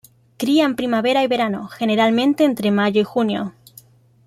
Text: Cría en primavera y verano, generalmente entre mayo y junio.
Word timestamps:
Cría 0.37 0.65
en 0.65 0.75
primavera 0.75 1.23
y 1.23 1.27
verano, 1.27 1.67
generalmente 1.67 2.43
entre 2.43 2.71
mayo 2.71 2.99
y 3.01 3.03
junio. 3.03 3.53